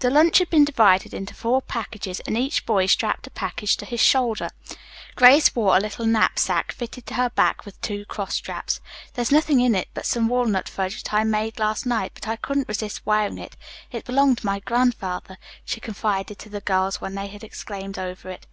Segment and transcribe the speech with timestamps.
[0.00, 3.84] The lunch had been divided into four packages and each boy strapped a package to
[3.84, 4.50] his shoulder.
[5.14, 8.80] Grace wore a little knapsack fitted to her back with two cross straps.
[9.14, 12.34] "There's nothing in it but some walnut fudge that I made last night, but I
[12.34, 13.56] couldn't resist wearing it.
[13.92, 18.30] It belonged to my grandfather," she confided to the girls when they had exclaimed over
[18.30, 18.48] it.